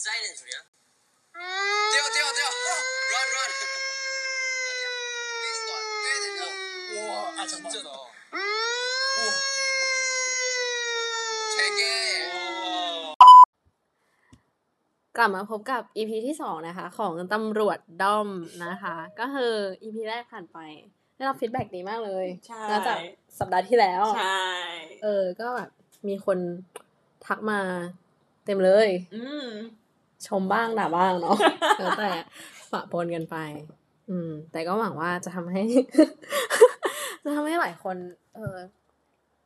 [0.00, 0.57] 사이렌 소리야?
[1.91, 2.47] 뛰어 뛰어 뛰어
[3.11, 3.39] run run
[4.67, 4.85] 아니야
[5.41, 5.69] 뛰는 거
[6.03, 6.39] 뛰어야 되냐
[6.95, 9.29] 우와 아 진짜다 우와
[11.57, 11.81] 되게
[15.17, 18.29] กลับมาพบกับ EP ที่สองนะคะ ของตำรวจด้อม
[18.65, 19.53] นะคะ ก็คือ
[19.83, 20.57] EP แรกผ่านไป
[21.15, 22.97] ได้รับฟีดแบ็กดีมากเลย ใช่ หลังจาก
[23.39, 24.45] สัปดาห์ที่แล้ว ใช่
[25.03, 25.69] เออ ก็แบบ
[26.07, 26.37] มีคน
[27.25, 27.59] ทักมา
[28.45, 29.47] เต็มเลย อืม
[30.27, 31.37] ชมบ้างด่าบ้างเนาะ
[31.79, 32.11] แล้วแต่
[32.73, 33.37] ปะปนกันไป
[34.09, 35.63] อืม แต่ก็หวังว่าจะทำให้
[37.23, 37.95] จะทำให้หลายคน
[38.35, 38.57] เออ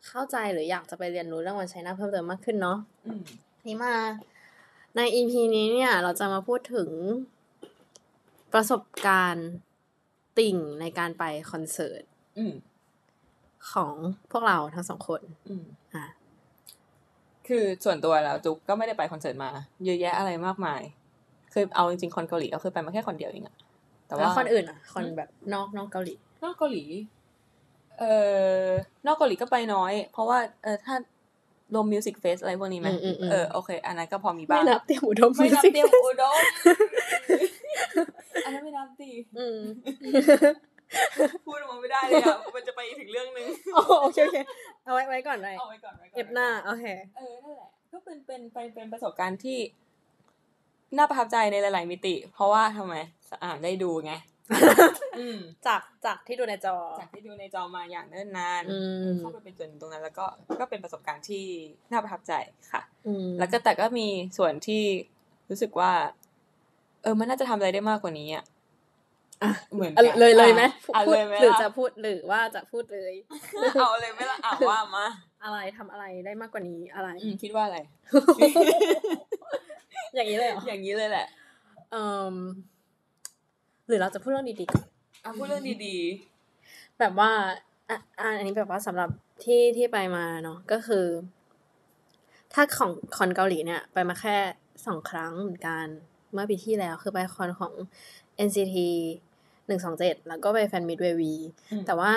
[0.08, 3.22] เข้าใจหรืออยากจะไปเรียนรู้เรื่องวันใช้หน้าเพิ่มเติมมากขึ้นเนาะอืม
[3.66, 3.96] นี่มา
[4.96, 6.90] ใน EP นี้เนี่ย เราจะมาพูดถึง
[8.54, 9.50] ประสบการณ์
[10.38, 12.04] ติ่งในการไปคอนเสิร์ต
[12.38, 12.54] อืม
[13.72, 13.94] ของ
[14.32, 15.66] พวกเราทั้งสองคนอืม
[15.96, 16.06] อะ
[17.48, 19.50] คือส่วนตัวแล้วจุ๊กก็ไม่ได้ไปคอนเสิร์ตมา
[19.86, 20.82] เยอะแยะอะไรมากมาย
[21.52, 23.56] เคยเอาจริงๆคอนเกาหลีก็เคยไปมาแค่คนเดียวเองอะ
[24.08, 26.84] แต่แต่ว่าว่าคนอื่นอะคนแบบนอกนอกเกาหลี นอกเกาหลี
[28.00, 28.14] เอ่
[28.66, 28.70] อ
[29.06, 30.96] นอกเกาหลีก็ไปน้อย เพราะว่าเออถ้า
[31.74, 36.38] รวมมิวสิกเฟสอะไรพวกนี้ไหมอืมอืมอืมเออโอเค อันนั้นก็พอมีบ้าไม่งนับเตรียมอุดมไม่นับสิเตรียมอุดม
[38.46, 39.60] อันนั้นไม่นับดิอืม
[41.46, 44.38] พูดออกมาไม่ได้เลยอะมันจะไปถึงเรื่องนึงอ๋อโอเคโอเค
[44.84, 46.86] เอาไว้ไว้ก่อนเลยเอาไว้ก่อนไว้ก่อนเอฟหน้าโอเค
[47.18, 49.60] เออนั่นแหละก็เป็นเป็นเป็นเป็นประสบการณ์ที่
[50.98, 52.96] น่าประทับใจในหลาย ๆ มิติ เพราะว่าทำไม
[53.44, 54.14] อ่านได้ดูไง
[55.20, 58.78] อืมจากจากที่ดูในจอ จากที่ดูในจอมาอย่างเนิ่นนานอื
[59.16, 60.26] มเข้าไปเป็นส่วนหนึ่งตรงนั้น แล้วก็
[60.60, 61.46] ก็เป็นประสบการณ์ที่
[61.92, 62.34] น่าประทับใจ
[62.72, 64.08] ค่ะอืมแล้วก็แต่ก็มี
[64.38, 64.84] ส่วนที่
[65.50, 65.92] รู้สึกว่า
[67.04, 68.46] เออมันน่าจะทำอะไรได้มากกว่านี้อะอะ
[69.74, 70.64] เหมือนอะกันเลยเลยไหม
[70.96, 73.14] อะพูดเลยไหมหรือล่ะจะพูดหรือว่าจะพูดเลย
[73.80, 75.06] เอาเลยไหมล่ะอ่าว่ามา
[75.44, 77.78] อะไรทำอะไรได้มากกว่านี้อะไรอืมคิดว่าอะไร
[80.16, 81.28] อย่างนี้เลยเหรออย่างนี้เลยแหละ
[81.92, 81.96] เอ
[82.34, 82.36] อ
[83.88, 84.86] หรือเราจะพูดเรื่องดีๆก่อน
[85.24, 85.98] อะพูดเรื่องดี
[87.00, 87.32] แบบว่า
[87.90, 89.10] อะอะอันนี้แบบว่าสำหรับ
[89.44, 91.06] ที่ที่ไปมาเนาะก็คือ
[92.54, 94.38] ถ้าของคอนเกาหลีเนี่ย ไปมาแค่
[94.86, 95.86] สองครั้งเหมือนกัน
[96.34, 97.74] เมื่อปีที่แล้วคือไปคอนของ
[98.48, 98.76] NCT
[99.68, 101.34] หนึ่งสองเจ็ดแล้วก็ไปแฟนมิดเววี
[101.72, 102.12] อืมแต่ว่า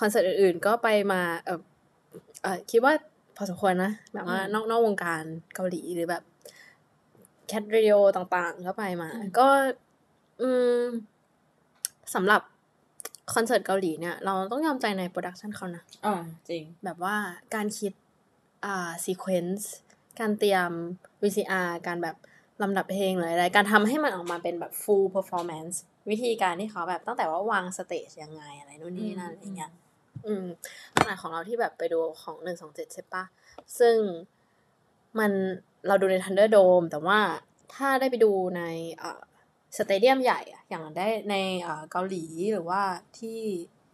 [0.00, 1.60] คอนเสิร์ตอื่นๆก็ไปมาเออ
[2.42, 2.92] เออคิดว่า
[3.36, 5.22] พอสมควรนะ แบบว่านอกนอกวงการ
[5.54, 6.22] เกาหลีหรือแบบ
[7.48, 9.08] แคทเรียต่างๆ ก็ไปมา
[9.38, 9.48] ก็
[10.42, 10.48] อื
[10.78, 10.82] ม
[12.14, 12.40] สำหรับ
[13.34, 17.16] คอนเสิร์ตเกาหลีเนี่ย เราต้องยอมใจใน production เขานะๆอ่าจริง แบบว่า
[17.54, 17.92] การคิด
[18.64, 19.72] อ่า sequence
[20.20, 20.70] การเตรียม
[21.22, 22.16] VCR การแบบ
[22.62, 25.76] ลำดับเพลงหรืออะไร การทำให้มันออกมาเป็นแบบ full performance
[26.10, 29.72] วิธีการที่เขาแบบตั้งแต่ว่าวาง stage ยังไงอะไรนู่นนี่นั่นอืมอะไรเงี้ย
[30.26, 30.44] อืม
[30.96, 33.24] ขนาดของเราที่แบบไปดูของหนึ่งสองเจ็ดใช่ปะ
[33.78, 33.96] ซึ่ง
[35.18, 35.32] มัน
[35.86, 37.18] เราดูใน Thunderdome แต่ว่า
[37.74, 38.62] ถ้าได้ไปดูใน
[38.98, 39.20] เอ่อ
[39.76, 42.80] stadium ใหญ่อะอย่างได้ในเอ่อเกาหลีหรือว่า
[43.18, 43.38] ที่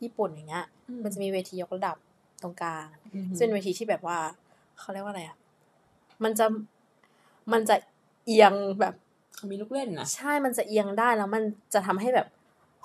[0.02, 0.66] ญี่ปุ่นอย่างเงี้ย
[1.02, 1.96] มันจะมีเวทียกระดับ
[2.42, 4.18] ตรงกลางอืมซึ่งเป็นเวทีที่แบบว่า
[4.78, 5.36] เขาเรียกว่าอะไรอะ
[6.24, 6.46] มันจะ
[7.52, 7.76] มันจะ
[8.24, 8.94] เอียงแบบ
[9.50, 11.42] มีลูกเล่นนะใช่มันจะเอียงได้แล้วมัน
[11.74, 12.26] จะทำให้แบบ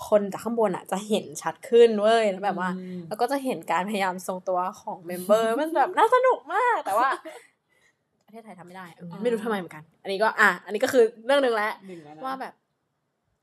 [0.08, 7.09] คนจากข้างบนอะ จะเห็นชัดขึ้นเว้ยแล้วแบบว่าอืมแล้วก็จะเห็นการพยายามทรงตัวของ member มันแบบน่าสนุกมากแต่ว่า
[8.25, 12.53] ประเทศไทยทำไม่ได้เออไม่รู้ทำไมเหมือนกัน อันนี้ก็อะอันนี้ก็คือเรื่องหนึ่งแล้วหนึ่งแล้วนะว่าแบบ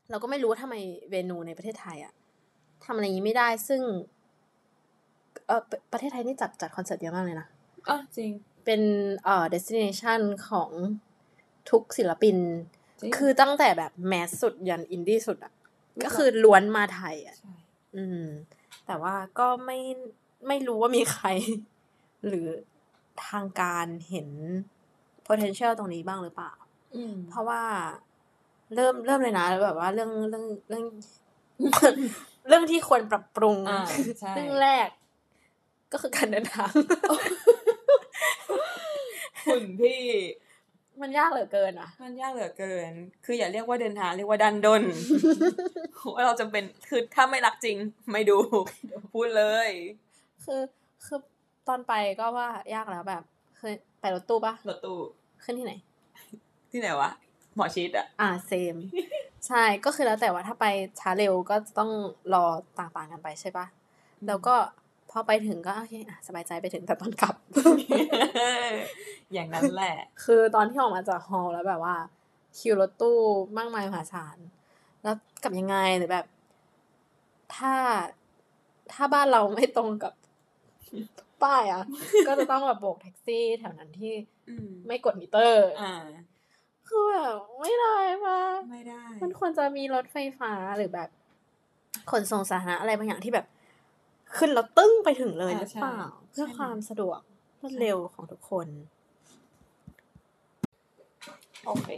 [0.09, 0.75] เราก็ไม่รู้ว่าทำไม
[1.11, 2.13] เวนูในประเทศไทยอะ
[2.85, 3.81] ทำอะไรอย่างนี้ไม่ได้ซึ่ง
[5.47, 7.47] เออประประเทศไทยนี่จัดจัดคอนเสิร์ตเยอะมากเลยนะ
[7.89, 8.31] อะจริง
[8.65, 8.81] เป็น
[9.23, 10.69] เอ่อ destination ของ
[11.69, 12.80] ทุกศิลปินจริง
[13.17, 15.53] คือตั้งแต่แบบแมสสุดยันอินดี้สุดอะ
[16.03, 17.53] ก็คือล้วนมาไทยอะใช่
[17.95, 18.23] อืม
[18.85, 19.79] แต่ว่าก็ไม่
[20.47, 21.27] ไม่รู้ว่ามีใคร
[22.27, 22.47] หรือ
[23.27, 24.29] ทางการเห็น
[25.27, 26.53] potential ตรงนี้บ้างหรือเปล่า
[26.95, 27.61] อืมเพราะว่า
[28.75, 30.85] เริ่มเริ่มเลยนะแบบว่าเรื่องเรื่องเรื่อง
[32.47, 33.81] เรื่องที่ควรปรับปรุงอ่า
[34.19, 34.87] ใช่เรื่องแรก
[35.91, 36.71] ก็คือการเดินทาง
[39.45, 40.03] คุณพี่
[41.01, 42.91] มันยากเหลือเกินอะ มันยากเหลือเกิน
[43.25, 44.83] คืออย่าเรียกว่าเดินทางเรียกว่าดันดน
[46.13, 47.77] ว่าเราจำเป็นคือถ้าไม่รักจริง
[48.11, 48.37] ไม่ดู
[49.13, 49.69] พูดเลย
[50.43, 50.61] คือ
[51.05, 51.19] คือ
[51.67, 53.23] ตอนไปก็ว่ายากแล้วแบบ
[53.57, 54.97] เคยไปรถตู้ปะรถตู้
[55.43, 55.73] ขึ้นที่ไหน
[56.71, 57.11] ที่ไหนวะ
[57.55, 58.77] หมอชิดอะ อ่าเซม
[59.47, 60.65] ใช่ก็คือแล้วแต่ว่าถ้าไป
[60.99, 61.91] ช้าเร็วก็จะต้อง
[62.33, 62.45] รอ
[62.79, 63.65] ต่างๆกันไปใช่ปะ
[64.27, 64.55] แล้วก็
[65.09, 67.35] พอไปถึงก็โอเคอะสบายใจไปถึงแต่ตอนกลับ
[69.33, 71.95] อย่างนั้นแหละ คือตอนที่ออกมาจากฮอลล์แล้วแบบว่า
[72.57, 73.19] คิวรถตู้
[73.57, 74.37] มากมายมหาศาล
[75.03, 76.25] แล้วกลับยังไงหรือแบบ
[77.55, 77.73] ถ้า
[78.93, 80.13] ถ้าบ้านเราไม่ตรงกับ
[81.43, 81.83] ป้ายอะ
[82.27, 84.13] ก็จะต้องแบบโบกแท็กซี่แถวนั้นที่
[84.49, 85.93] อืมไม่กดมิเตอร์อ่า
[86.87, 87.35] คือแบบ
[89.57, 91.09] จะมีรถไฟฟ้าหรือแบบ
[92.11, 93.45] ขนส่งสาธารณะอะไรบางอย่างที่แบบ
[94.37, 95.99] ขึ้นแล้วตึ้งไปถึงเลยอ่าหรือเปล่า
[96.33, 97.19] ใช่เพื่อใช่ความสะดวก
[97.61, 98.67] รวดเร็วของทุกคน
[101.65, 101.89] โอเค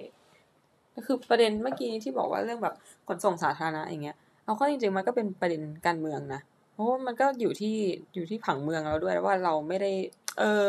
[0.95, 2.75] ก็คือประเด็นเมื่อกี้ที่บอกว่าเรื่องแบบ
[3.07, 6.41] ขนส่งสาธารณะอย่างเงี้ยเอาเข้าจริงๆมันก็เป็นประเด็นการเมืองนะ
[6.73, 7.75] เพราะว่ามันก็อยู่ที่
[8.15, 9.91] อยู่ที่ผังเมืองเราด้วยว่าเราไม่ได้
[10.39, 10.67] เออ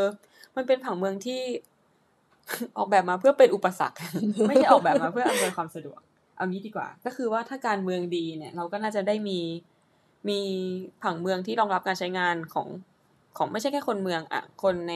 [0.56, 1.40] มันเป็นผังเมืองที่
[2.76, 3.96] ออกแบบมาเพื่อเป็นอุปสรรค
[4.48, 6.00] ไม่ใช่ออกแบบมาเพื่ออำนวยความสะดวก
[6.36, 9.38] เอางี้ดีกว่า ก็คือว่าถ้าการเมืองดีเนี่ย เราก็น่าจะได้มี
[10.28, 10.40] มี
[11.02, 12.68] ผังเมืองที่รองรับการใช้งานของ
[13.38, 14.94] ของไม่ใช่แค่คนเมืองอะคนใน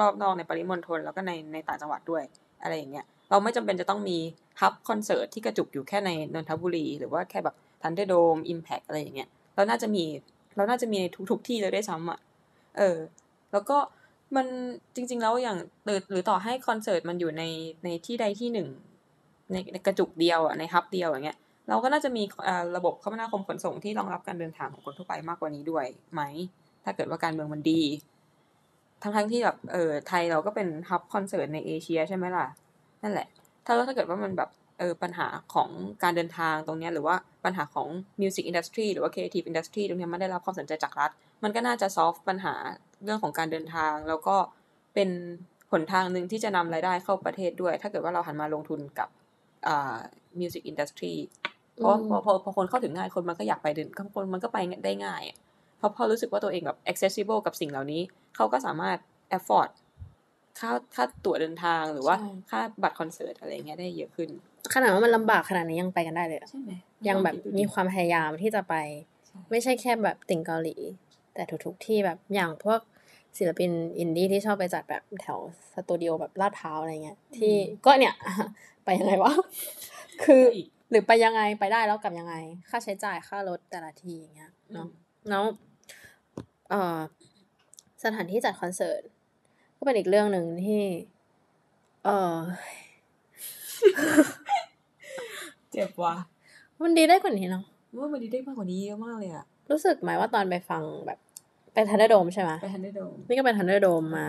[0.00, 2.22] รอบๆนอกในปริมณฑลแล้วก็ในในต่างจังหวัดด้วย
[2.62, 4.18] อะไรอย่างเงี้ยเราไม่จำเป็นจะต้องมี
[4.60, 10.04] ฮับคอนเสิร์ตที่กระจุกอยู่แค่ในนนทบุรี หรือว่าแค่แบบทันเดอร์โดมอิมแพกอะไรอย่างเงี้ยเราน่าจะมี
[10.56, 12.18] เราน่าจะมีในทุกๆที่เลยได้ซ้ำอะ
[12.78, 12.98] เออ
[13.52, 13.78] แล้วก็
[14.36, 14.46] มัน
[14.94, 17.42] จริง ๆ แล้วอย่างหรือหรือต่อให้คอนเสิร์ตมันอยู่ใน
[17.84, 18.68] ในที่ใดที่หนึ่ง
[19.52, 21.38] ในในกระจุกเดียวอะในฮับเดียวอย่างเงี้ย
[21.68, 26.22] เราก็น่าจะมีอ่าระบบคมนาคมขนส่งที่รองรับการเดินทางของคนทั่วไปมากกว่านี้ด้วยไหม
[26.84, 27.82] ถ้าเกิดว่าการเมืองมันดี
[29.02, 32.46] ทั้งทั้งที่แบบเออไทยเราก็เป็นฮับคอนเสิร์ตในเอเชียใช่ไหมล่ะ
[33.02, 33.28] นั่นแหละ
[33.66, 35.68] ถ้าถ้าเกิดว่ามันแบบเออปัญหาของ
[36.02, 37.88] การเดินทางตรงเนี้ยหรือว่าปัญหาของ
[38.20, 41.10] music industry หรือว่า creative industry ตรงเนี้ยมันได้รับความสนใจจากรัฐ
[41.42, 42.54] มันก็น่าจะ solve ปัญหา
[43.04, 44.36] เรื่องของการเดินทาง แล้วก็
[44.94, 45.08] เป็น
[45.72, 49.08] หนทางหนึ่งที่จะนำรายได้เข้าประเทศด้วย ถ้าเกิดว่าเราหันมาลงทุนกับ
[49.66, 49.96] อ่า
[50.40, 51.14] music industry
[51.76, 55.30] เพราะพอพอคนเข้าถึงง่ายคนมันก็อยากไปเดินคนมันก็ไปได้ง่ายอ
[55.80, 58.02] เพราะพอรู้สึกว่าตัวเองแบบ accessible กับสิ่งเหล่านี้
[58.36, 58.98] เขาก็สามารถ
[59.36, 59.70] afford
[60.58, 64.28] ค่าค่าตั๋วเดินทางหรือว่าใช่ค่าบัตรคอนเสิร์ตอะไรเงี้ยได้เยอะขึ้น
[64.74, 66.70] ขนาดว่ามันลำบากขนาดนี้ยังไปกันได้เลยอะใช่ไหม
[67.08, 68.74] ยังแบบมีความพยายามที่จะไป
[69.26, 70.76] ใช่ไม่ใช่แค่แบบติ่งเกาหลี
[71.34, 72.80] แต่ทุกๆที่แบบอย่างพวก
[73.38, 75.38] ศิลปินอินดี้ที่ชอบไปจัดแบบแถว
[75.74, 77.54] สตูดิโอแบบลาดพร้าวอะไรเงี้ยที่
[77.86, 78.14] ก็เนี่ย
[78.84, 79.32] ไปยังไงวะ
[80.24, 82.34] คืออีกหรือไปยังไงไปได้แล้วกลับยังไง
[82.70, 84.88] ค่าใช้จ่ายค่ารถแต่ละทีอย่างเงี้ยเนาะ
[85.28, 85.52] แล้วเอ่อ
[88.04, 89.00] สถานที่จัดคอนเสิร์ต
[89.76, 90.82] ก็เป็นอีกเรื่องหนึ่งที่
[92.04, 92.36] เออ
[95.72, 96.14] เจ็บว่ะ
[96.82, 97.64] มันดีได้กว่านี้เนาะ
[97.98, 101.18] ว่ามันดีได้มากกว่านี้เยอะมากเลยอะรู้สึกไหมว่าตอนไปฟังแบบ
[101.72, 104.26] ไปทันเดอร์โดมใช่ไหมไปทันเดอร์โดมนี่ก็เป็นทันเดอร์โดมมา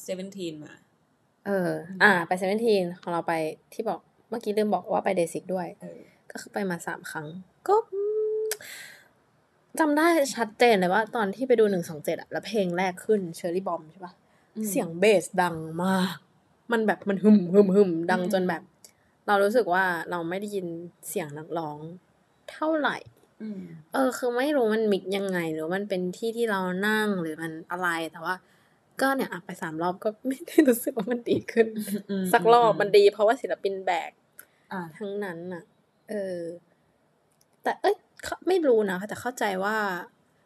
[0.00, 0.72] Seventeen มา
[1.46, 1.70] เออ
[2.02, 3.32] อ่า ไป Seventeen ของเราไป
[3.72, 5.98] ที่บอกเมื่อกี้ลืมบอกว่าไปเดซิกด้วยเออ
[6.30, 7.26] ก็คือไปมาสามครั้ง
[7.68, 8.00] ก็อื
[8.40, 8.42] ม
[9.80, 10.06] จำได้
[10.36, 14.12] ชัดเจนเลยว่าตอนที่ไปดูหนึ่งสองเจ็ดอะแล้วเพลงแรกขึ้น Cherry Bomb ใช่ปะ
[14.56, 16.16] อืมเสียงเบสดังมาก
[16.72, 18.62] มันแบบมันหึมหึมหึมดังอืมจนแบบ
[19.26, 20.66] เรารู้สึกว่าเราไม่ได้ยิน
[21.08, 21.78] เสียงนักร้อง
[22.50, 22.96] เท่าไหร่
[23.42, 23.60] อืม
[23.92, 28.34] เออ คือไม่รู้มัน mix ยังไง หรือมันเป็นที่ที่เรานั่งหรือมันอะไรแต่ว่า
[29.00, 31.66] ก็เนี่ยอะไปสามรอบก็ไม่ได้รู้สึกว่ามันดีขึ้น
[32.10, 34.10] อืมสักรอบอืมมันดี เพราะว่าศิลปินแบก
[34.72, 35.62] อ่าทั้งนั้นน่ะ
[36.10, 36.40] เออ
[37.62, 38.05] แต่เอ้ยเขา
[38.48, 39.76] ไม่รู้นะแต่เข้าใจว่า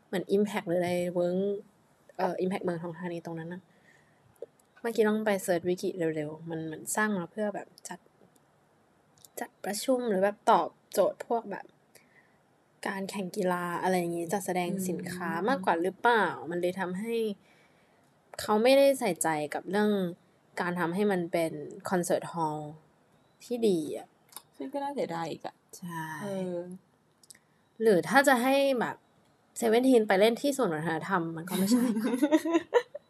[0.06, 1.38] เหมือน Impact หรืออะไร work
[2.16, 3.62] เอ่อ Impact เมืองทองธานีตรงนั้นนะ
[4.80, 8.00] เมื่อกี้ต้องไป search วิกิเร็วๆ มันเหมือนสร้างมาเพื่อแบบจัด
[9.40, 11.66] จัดประชุมหรือแบบตอบโจทย์พวกแบบ
[12.86, 17.14] การแข่งกีฬาอะไรอย่างงี้จัดแสดงสินค้ามากกว่าหรือเปล่า มันเลยทำให้
[18.40, 19.90] เขาไม่ได้ใส่ใจกับเรื่อง
[20.60, 21.52] การทำให้มันเป็น
[21.90, 22.72] คอนเสิร์ตฮอลล์
[23.44, 24.08] ที่ดีอะ
[24.56, 26.56] ซึ่งก็น่าเสียดายอีกอะใช่เออ
[27.82, 28.96] หรือถ้าจะให้แบบ
[29.58, 31.82] เซเว่นทีนไปเล่นที่ส่วนวัฒนธรรมมันก็ไม่ใช่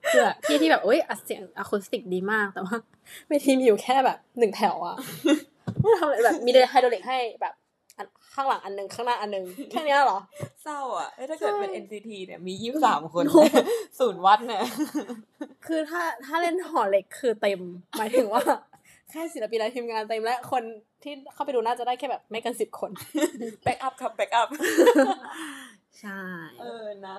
[0.08, 2.76] เพื่อที่ที่แบบอุ้ยอัดเสียงอะคูสติกดีมากแต่ว่า
[3.28, 4.96] เวทีมีอยู่แค่แบบหนึ่งแถวอะ
[5.80, 7.54] ไม่ทำอะไรแบบมี hydraulic ให้แบบ
[7.96, 10.18] อันข้างหลังอันหนึงข้างหน้าอันหนึงแค่เนี้ยเหรอ
[10.62, 13.24] เศร้าอะเอ้ยถ้าเกิดเป็นใช่ NCT เนี่ยมียี่สิบสามคน
[13.98, 14.62] ศูนย์วัดเนี่ย
[15.66, 17.60] คือถ้าถ้าเล่นหอเล็กคือเต็ม
[17.96, 18.42] หมายถึงว่า
[19.12, 20.62] แค่ศิลปินและทีมงานเต็มและคน
[21.02, 22.90] ที่เข้าไปดูน่าจะได้แค่แบบไม่เกินสิบคน
[23.64, 24.48] backup ครับ backup
[26.00, 26.20] ใช่
[26.60, 27.16] เออนะ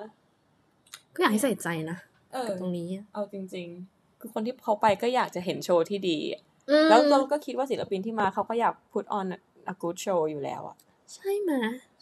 [1.14, 1.98] ก็อยากให้ใส่ใจนะ
[2.32, 9.26] เออกับตรงนี้ เอาจริง ๆ คือคนที่เขาไปก็อยากจะเห็นโชว์ที่ดีอะอืมแล้วเราก็คิดว่าศิลปินที่มาเขาก็อยาก put on
[9.72, 10.76] a good show อยู่แล้วอะ
[11.14, 11.52] ใช่ไหม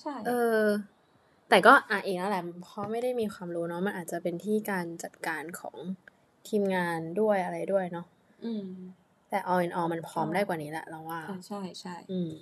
[0.00, 0.30] ใช่ เอ
[0.62, 0.64] อ
[1.48, 5.76] แต่ก็อะอีกนั่นแหละเพราะไม่ได้มีความรู้เนาะมันอาจจะเป็นที่การจัดการของ
[6.48, 8.06] ทีมงานด้วยอะไรด้วยเนาะ
[8.44, 8.66] อืม
[9.30, 12.34] แต่ all in all มันพร้อมได้กว่านี้แหละเราว่าอ่า ใช่ใช่อืม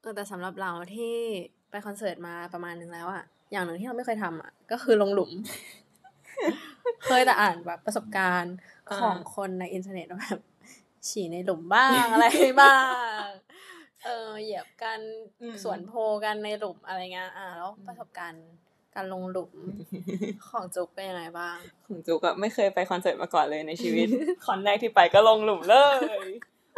[0.00, 1.14] เออแต่สำหรับเราที่
[1.70, 5.30] ไปคอนเสิร์ตมาประมาณนึงแล้วอะอย่างหนึ่งที่เราไม่เคยทำอะก็คือลงหลุม
[7.04, 8.56] เคยแต่อ่านแบบประสบการณ์
[8.98, 10.40] ของคนในอินเทอร์เน็ตว่าแบบ
[11.08, 12.26] ฉี่ในหลุมบ้างอะไร
[12.60, 12.76] บ้า
[13.22, 13.26] ง
[14.04, 15.00] เออเหยียบกัน
[15.62, 15.92] สวนโพ
[16.24, 18.46] กันในหลุมอะไรเงี้ยอ่าแล้วประสบการณ์
[18.94, 19.50] การลงหลุม
[20.48, 24.06] ของจุกเป็นยังไงบ้าง ของจุกอะไม่เคยไปคอนเสิร์ตมาก่อนเลยในชีวิต
[24.46, 25.96] คอนแรกที่ไปก็ลงหลุมเลย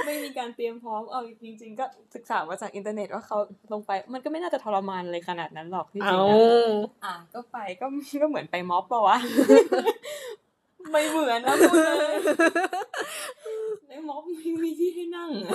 [0.05, 3.39] ไม่มีการเตรียมพร้อม เอาจริง ๆ ก็ศึกษามาจากอินเทอร์เน็ตว่าเขา
[3.73, 6.37] ลงไป มันก็ไม่น่าจะทรมานเลยขนาดนั้นหรอกที่จริเอางอะ
[7.05, 7.87] อะก็ไปก็
[8.23, 9.17] ก็เหมือนไปม็อบปะวะ
[10.91, 12.15] ไม่เหมือนนะพูดเลย
[13.89, 15.53] ในม็อบไม่มีที่ให้นั่งอะ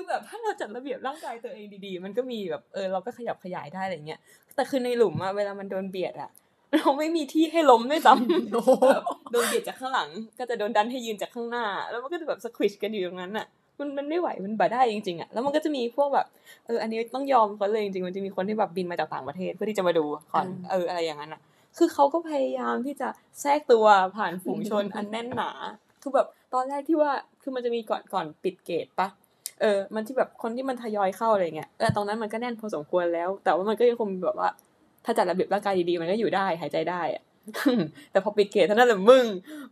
[0.00, 4.20] คือแบบถ้าเราจัดระเบียบร่างกายตัวเองดีๆ มันก็มีแบบเออเราก็ขยับขยายได้อะไรเงี้ย
[4.54, 6.30] แต่คือในหลุมอะเวลามันโดนเบียดอะ
[6.76, 13.46] เราไม่มีที่ให้ล้มด้วยซ้ำแบบโดนเบียดจากข้างหลัง ก็จะโดนดันให้ยืนจากข้างหน้า แล้วมันก็จะแบบสควิชกันอยู่ตรงนั้นอะ
[13.78, 16.26] มันมันไม่ไหวมันบ่ได้จริงๆอะแล้วมันก็จะมีพวกแบบ
[16.66, 21.40] เอออันนี้ต้องยอมเขาเลยจริงๆมันจะมีคนที่แบบบินมาจากต่างประเทศเพื่อที่จะมาดูคอนอืมเอออะไรอย่างนั้นอะ
[21.78, 23.08] คือเขาก็พยายามที่จะ
[23.40, 23.86] แทรกตัว
[24.16, 25.50] ผ่านฝูงชนอันแน่นหนา
[26.02, 27.12] คือแบบตอนแรกที่ว่า
[27.42, 29.08] คือมันจะมีก่อนก่อนปิดเกตปะ
[29.60, 34.50] เออ มันที่แบบคนที่มันทยอยเข้าอะไรเงี้ยเออตรงนั้นมันก็แน่นพอสมควรแล้ว แต่ว่ามันก็ยังคงมีแบบว่า
[35.04, 37.22] ถ้าจัดระเบียบร่างกายดีๆ มันก็อยู่ได้หายใจได้อะ
[38.10, 39.26] แต่พอปิดเกตเท่านั้นแหละมึง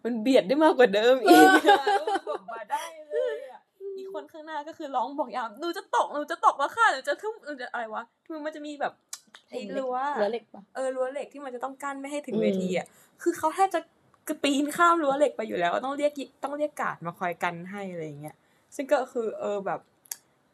[0.04, 1.84] มันเบียดได้มากกว่าเดิมอีกอะ
[2.26, 3.60] แบบมาได้เลยอะ
[3.96, 8.92] อีกคนข้างหน้าก็คือร้องบอกยามหนูจะตกหนูจะตกแล้วค่ะหนูจะทุ่มหนูจะอะไรวะคือมันจะมีแบบ
[9.50, 12.86] ไอ้รั้วรั้วเหล็กปะเออรั้วเหล็กที่มันจะต้องกั้นไม่ให้ถึงอืมเวทีอะ
[13.22, 13.80] คือเขาแทบจะ
[14.28, 18.36] กระปีนข้ามรั้วเหล็กไปอยู่แล้ว ต้องเรียกยิต้องเรียกการ์ดมาคอยกันให้อะไรอย่างเงี้ย
[18.74, 19.80] ซึ่งก็คือเออแบบ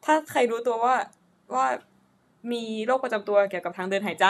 [0.05, 0.95] ถ้าใครรู้ตัวว่า
[1.55, 1.67] ว่า
[2.51, 4.27] มีโรคประจำตัวเกี่ยวกับทางเดินหายใจ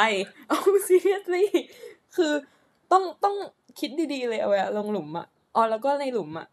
[0.48, 1.46] เอา seriously
[2.16, 2.32] คือ
[2.92, 3.36] ต้องต้อง
[3.80, 6.48] คิดดีๆเลยเอาไว้ลงหลุมอะอ๋อแล้วก็ในหลุมอะ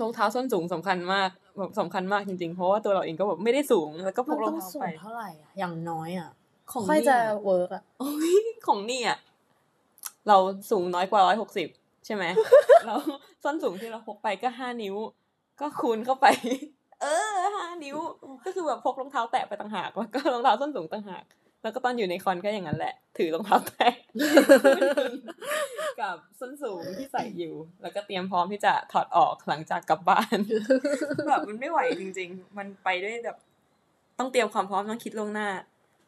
[0.00, 6.30] รองเท้าส้นสูงสำคัญมากแบบสำคัญมากจริงๆ เพราะว่าตัวเราเองก็แบบไม่ได้สูงแล้วก็พมันกรอต้องงเท้าสูไปงเท่าไหร่อะอย่างน้อยอะ
[6.72, 8.32] ของค่อยนี่จะอะเวิร์กอะโอ้ย
[8.66, 9.18] ของนี่อะ
[10.28, 10.36] เรา
[10.70, 11.68] สูงน้อยกว่าร้อยหกสิบ
[12.06, 12.24] ใช่ไหม
[12.86, 13.00] แล้ว
[13.42, 14.96] ส้นสูงที่เราพกไปก็ห้านิ้ว
[15.60, 16.26] ก็คูณเข้าไป
[17.02, 17.96] เออห้านิ้ว
[18.44, 21.24] ก็คือแบบพกรองเท้าแตะไปต่างหากแล้วก็รองเท้าส้นสูงต่างหาก
[21.62, 23.92] แล้วก็ตอนอยู่ในคอนก็อย่างนั้นแหละ ถือรองเท้าแตะ
[26.00, 30.36] กับส้นสูงที่ใส่อยู่ แล้วก็เตรียมพร้อมที่จะถอดออกหลังจากกลับบ้าน
[31.28, 33.36] แบบมันไม่ไหวจริง ๆ มันไปด้วยแบบ
[34.18, 35.48] ต้องเตรียมความพร้อมต้องคิดล่วงหน้า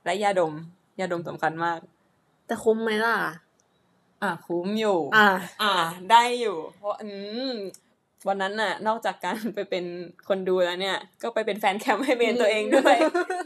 [0.05, 0.55] และยาดม
[1.01, 1.79] ยาดมสำคัญมาก
[2.47, 3.17] แต่คุ้มไหมล่ะ
[4.23, 5.29] อะคุ้มอยู่ อ่า
[5.63, 5.73] อ่า
[6.11, 7.11] ได้อยู่ เพราะอื
[7.53, 7.55] ม
[8.29, 9.85] วันนั้นน่ะ นอกจากการไปเป็น
[10.29, 12.97] คนดูแล้วเนี่ย ก็ไปเป็นแฟนแคมป์ให้เบนตัวเองด้วย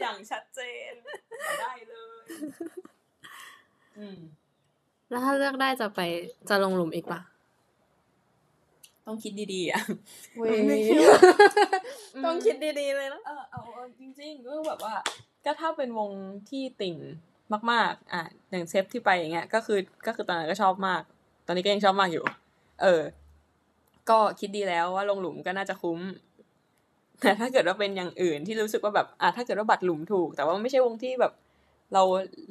[0.02, 0.61] อย่างชัดเจ
[0.91, 0.93] น
[1.61, 2.23] ได้เลย
[3.99, 4.19] อืม
[5.11, 6.00] แล้วถ้าเลือกได้จะไป
[6.49, 7.21] จะลงหลุมอีกปะ
[9.07, 9.83] ต้องคิดดีๆอะ
[10.37, 10.79] เว้ยไม่
[12.25, 14.95] ต้องคิดดีๆเลยนะเออเอาเอาจริงๆก็แบบว่า
[15.45, 16.11] ก็ถ้าเป็นวง
[16.50, 16.97] ที่ติ่ง
[17.73, 21.02] มาก ๆ อะอย่างเซฟที่ไปอย่างเงี้ย ก็คือก็คือตอนนั้นก็ชอบมาก
[21.47, 22.25] ตอนนี้ก็ยังชอบมากอยู่
[22.83, 23.02] เออ
[24.11, 26.00] ก็คิดดีแล้วว่าลงหลุมก็น่าจะคุ้ม
[27.21, 31.32] แต่ถ้าเกิดว่าเป็นอย่างอื่นที่รู้สึกว่าแบบอะถ้าเกิดว่าบัตรหลุมถูก แต่ว่าไม่ใช่วงที่แบบ
[31.94, 32.02] เรา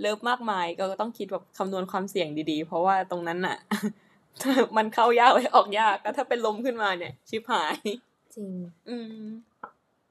[0.02, 3.58] เลิฟมากมายก็ต้องคิดแบบคำนวณความเสี่ยงดีๆ เพราะว่าตรงนั้นน่ะ
[4.78, 7.76] มันเข้ายากไว้ออกยากก็ถ้าเป็นลมขึ้นมาเนี่ย ชิบหาย
[8.36, 8.52] จริง
[8.90, 9.26] อืม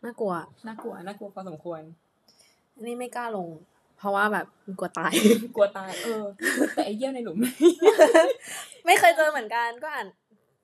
[0.04, 0.32] น่ากลัว
[0.66, 1.80] น่ากลัวน่ากลัวพอสมควร
[2.74, 3.48] อันนี้ไม่กล้าลง
[3.98, 4.46] เพราะว่าแบบ
[4.78, 5.12] กลัวตาย
[5.56, 6.24] กลัวตาย เออ
[6.74, 7.38] แต่ไอ้เยี่ยวในหลุม
[8.86, 10.06] ไม่เคยเจอเหมือนกันก็อ่าน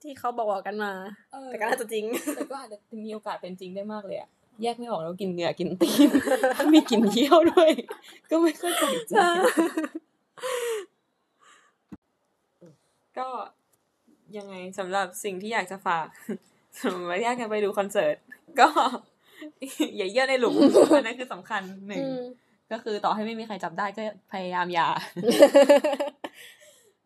[0.07, 0.93] ที่เขาบอกๆกันมา
[1.33, 2.05] เออแต่ก็น่าจะจริง
[2.37, 4.31] แต่ก็อาจจะมีโอกาสเป็นจริงได้มากเลยอะ
[4.63, 6.11] แยกไม่ออกแล้วกินเหงื่อกินตีน
[6.57, 7.71] ถ้ามีกลินเยี่ยวด้วย
[8.31, 9.15] ก็ไม่ค่อยเข้าใจ
[13.19, 13.29] ก็
[14.37, 16.07] ยังไงสำหรับสิ่งที่อยากจะฝาก
[16.81, 18.17] สำหรับอยากจะไปดูคอนเสิร์ต
[18.61, 18.69] ก็
[19.97, 20.55] อย่าเยี่ยวในหลุม
[20.97, 22.23] อันนั้นคือสำคัญหนึ่งอืม
[22.73, 24.89] ก็คือต่อให้ไม่มีใครจับได้ก็พยายามอย่า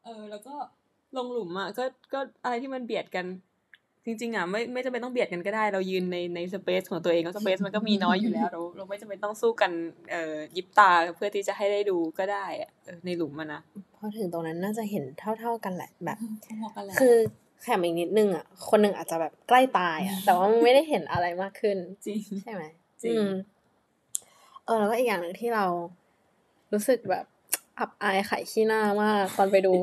[0.05, 0.55] เออ แล้วก็
[1.17, 3.27] ลงหลุมอะก็ก็อะไรที่มันเบียดกัน
[4.05, 9.71] จริง ๆอะไม่ไม่จำเป็นต้องเบียดกันก็ได้ เรายืนในในสเปซของตัวเองก็สเปซมันก็มีน้อยอยู่แล้ว เราเราไม่จำเป็นต้องสู้กัน
[10.11, 13.61] เอ่อยิบตาเพื่อที่จะให้ได้ดูก็ได้อะเออในหลุมมันนะ
[13.97, 16.19] พอถึงตรงนั้นน่าจะเห็นเท่า ๆกันแหละแบบ
[16.61, 17.17] พอๆกันแหละคือ
[17.63, 21.77] แข่อีกนิดนึงอะคนหนึ่งอาจจะแบบใกล้ตายอะแต่ว่ามันไม่ได้เห็นอะไรมากขึ้น
[22.07, 22.63] จริงใช่ไหม
[23.03, 23.31] จริงอืม
[24.65, 25.65] เออแล้วก็อีกอย่างหนึ่งที่เรา
[26.73, 27.25] รู้สึกแบบ
[27.79, 29.75] อับอายขายขี้หน้ามากตอนไปดู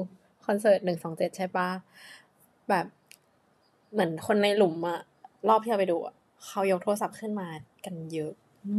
[0.48, 1.70] คอนเสิร์ตหนึ่งสองเจ็ดใช่ปะ
[2.70, 2.86] แบบ
[3.92, 5.00] เหมือนคนในหลุมอะ
[5.50, 7.48] รอบที่เราไปดูอะเขายกโทรศัพท์ขึ้นมา
[7.86, 8.34] กันเยอะ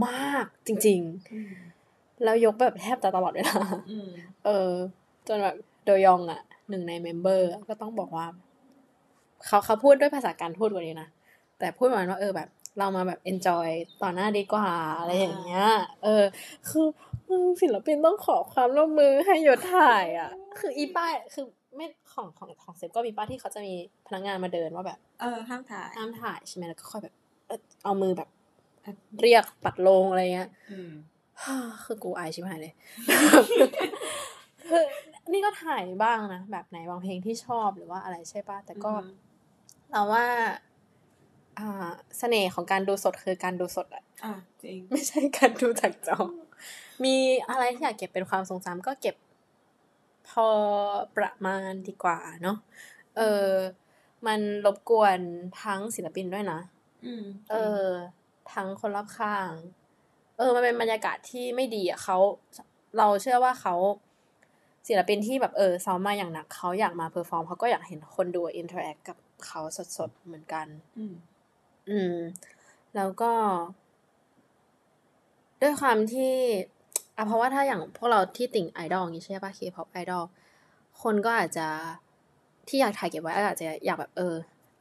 [0.06, 3.56] มากจริง ๆ แล้วยกแบบแทบจะตลอดเวลา
[3.90, 4.10] อืม
[4.44, 4.70] เออ
[5.28, 5.56] จนแบบ
[5.86, 8.26] โดยองอะหนึ่งในเมมเบอร์ก็ต้องบอกว่า
[9.46, 11.08] เขาเขาพูดด้วยภาษาการพูดกว่านี้นะ
[11.58, 12.48] แต่พูดประมาณว่าเออแบบ
[12.78, 13.68] เรามาแบบ enjoy
[14.02, 15.68] ต่อหน้าดีกว่าอะไรอย่างเงี้ย
[16.04, 16.24] เออ
[16.68, 17.07] คือมึง
[17.62, 23.74] ศิลปินต้องขอความร่วมมือให้หยุดถ่ายอะ คืออีป้ายคือไม่ของของของเซฟก็มีป้าที่เขาจะมี
[24.06, 27.14] พนักงานมาเดินว่าแบบ เออห้ามถ่ายห้ามถ่ายใช่ไหมแล้วก็ค่อยแบบ
[27.46, 28.28] เอ่อเอามือแบบ
[29.20, 30.90] เรียกปัดลงอะไรเงี้ยอืม
[31.84, 32.72] คือกูอายชิบหายเลย
[35.64, 39.12] ถ่ายบ้างนะแบบไหนบางเพลงที่ชอบหรือว่าอะไรใช่ปะแต่ก็อือฮึ
[39.90, 40.26] เราว่า
[41.58, 46.18] อ่าเสน่ห์ของการดูสดคือการดูสดอะอะจริงไม่ใช่การดูจากจอ
[47.04, 47.16] มี
[47.50, 49.16] อะไรที่อยากเก็บเป็นความทรงจำก็เก็บ
[50.28, 50.48] พอ
[51.16, 52.56] ประมาณดีกว่าเนาะ
[53.16, 53.48] เออ
[54.26, 55.18] มันรบกวน
[55.62, 56.60] ทั้งศิลปินด้วยนะ
[57.06, 57.84] อืมเออ
[58.52, 59.50] ทั้งคนรอบข้าง
[60.38, 62.16] เออ มันเป็นบรรยากาศที่ไม่ดีอะเขา
[62.98, 63.74] เราเชื่อว่าเขา
[64.88, 69.60] ศิลปินที่แบบเออซ้อมมาอย่างหนักเขาอยากมา perform เขาก็อยากเห็นคนดู interact กับเขา
[69.98, 70.66] สดๆเหมือนกัน
[70.98, 71.14] อืม
[71.88, 72.14] อืม
[72.96, 73.32] แล้วก็
[75.62, 76.34] ด้วยความที่
[77.18, 80.24] อะเพราะว่าถ้าอย่างพวกเราที่ติ่งไอดอลอย่างนี้ใช่ปะเคป๊อปไอดอล
[81.02, 81.66] คนก็อาจจะ
[82.68, 84.34] ที่อยากถ่ายเก็บไว้อาจจะอยากแบบเออ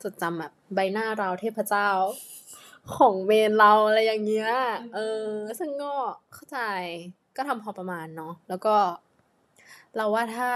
[0.04, 1.90] จดจำแบบใบหน้าเราเทพเจ้า
[2.96, 4.52] ของเมนเราอะไรอย่างเงี้ย
[4.96, 5.28] เออ
[5.60, 5.94] ซึ่งก็
[6.34, 6.60] เข้าใจ
[7.36, 8.76] ก็ทำพอประมาณเนาะแล้วก็
[9.96, 10.50] เราว่าถ้า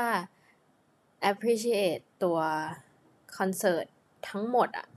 [1.30, 2.40] appreciate ตัว
[3.38, 3.86] คอนเสิร์ต
[4.30, 4.88] ทั้งหมดอะ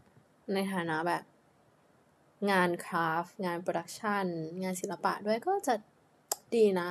[0.52, 1.22] ในฐานะแบบ
[2.50, 4.24] งาน craft งาน production
[4.62, 5.74] งานศิลปะด้วยก็จะ
[6.58, 6.88] ดีนะ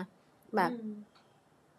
[0.55, 0.93] แบบอืม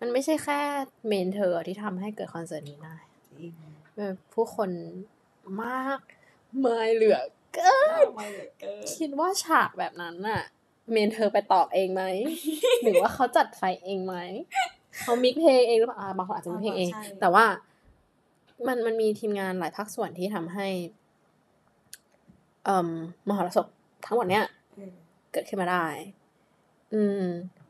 [0.00, 0.60] มันไม่ใช่แค่
[1.06, 2.96] เมนเธอที่ทำให้เกิดคอนเสิร์ตนี้ได้
[3.38, 3.52] จริง
[3.96, 4.70] แบบผู้คน
[5.64, 6.00] มาก
[6.64, 7.18] มายเหลือ
[7.54, 10.42] เกินไม่เหลือเกินคิดว่าฉากแบบนั้นน่ะ
[10.92, 12.02] เมนเธอไปตอกเองไหม
[12.82, 14.16] หรือว่าเขาจัดไฟเองไหม
[15.00, 17.44] เขา mix เพลงเองหรือเปล่าอ่าบางคนอาจจะ mix เพลงเองใช่แต่ว่า
[18.66, 20.68] มันมันมีทีมงานหลายภาคส่วนที่ทำให้
[22.64, 22.88] เอ่ม
[23.28, 23.66] มหรสพ
[24.06, 24.44] ทั้งหมดเนี้ย
[24.76, 24.92] เออ
[25.32, 25.86] เกิดขึ้นมาได้
[26.94, 27.24] อืม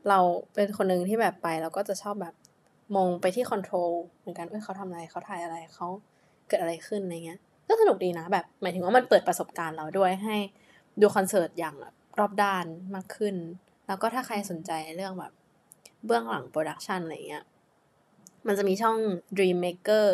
[0.09, 0.19] เรา
[0.53, 2.35] เป็นคนหนึ่งที่แบบไปเราก็จะชอบแบบ
[2.95, 5.87] มองไปที่คอนโทรลเหมือนกันเอ้ยเขาทำอะไรเขาถ่ายอะไรเขา
[6.47, 10.37] เกิดอะไรขึ้นอะไรเงี้ยก็สนุกดีนะแบบหมายถึงว่ามันเปิดประสบการณ์เราด้วยให้
[11.01, 13.35] ดูคอนเสิร์ตอย่างแบบรอบด้านมากขึ้น
[13.87, 15.33] แล้วก็ถ้าใครสนใจเรื่องแบบ
[16.05, 17.43] เบื้องหลัง production อะไรเงี้ย
[18.47, 18.97] มันจะมีช่อง
[19.37, 20.05] Dream Maker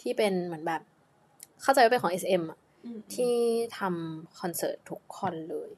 [0.00, 0.82] ที่เป็นเหมือนแบบ
[1.62, 3.34] เข้าใจว่าเป็นของ SM อะอืมที่
[3.78, 5.70] ทำคอนเสิร์ตทุกคอนเลย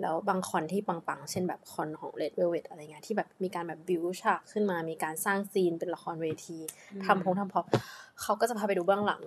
[0.00, 6.58] แล้วบางคอนที่ปังๆ เช่นแบบคอนของ Red Velvet อะไรเงี้ยที่แบบมีการแบบบิวฉากขึ้นมา มีการสร้าง scene เป็นละครเวที
[7.06, 7.60] ทำพงทำเพลิง
[8.22, 9.22] เขาก็จะพาไปดูเบื้องหลัง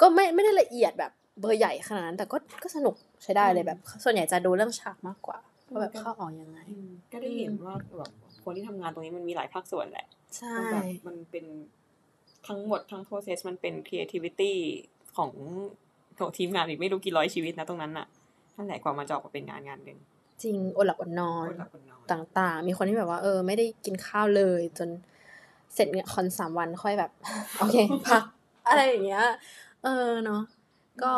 [0.00, 5.38] ก็ไม่ไม่ได้ละเอียดแบบเบอร์ใหญ่ขนาดนั้น แต่ก็ก็สนุกใช้ได้เลยแบบ ส่วนใหญ่จะดูเรื่องฉากมากกว่า
[5.70, 8.10] ว่าแบบเข้าออกยังไงอืมก็ได้เห็นว่าแบบ
[8.44, 11.44] คนที่ทำงานตรงนี้มันมีหลายภาคส่วนแหละใช่มันแบบมันเป็น
[12.46, 14.52] ทั้งหมดทั้ง process มันเป็น creativity
[15.16, 15.30] ของ
[16.18, 18.06] ของทีมงานอีกไม่รู้กี่ร้อยชีวิตนะตรงนั้นน่ะ
[18.56, 19.98] นั่นแหละกว่ามาจะออกมาเป็นงานงานหนึ่ง
[20.42, 24.88] จริงอดหลับอดนอนคนละคนนอนต่างๆ มีคนที่แบบว่า เออ ไม่ได้กินข้าวเลย จน
[25.74, 27.10] เสร็จเนี่ยคอนสามวันค่อยแบบ
[27.58, 27.76] โอเค
[28.08, 28.24] พัก
[28.68, 29.24] อะไรอย่างเงี้ย
[29.84, 30.42] เออเนาะ
[31.02, 31.14] ก็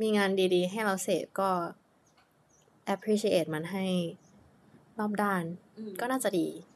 [0.00, 1.50] มีงานดีๆ ให้เราเสพก็
[2.94, 3.86] appreciate มันให้
[4.98, 5.44] รอบด้าน
[5.76, 6.48] อืมก็น่าจะดี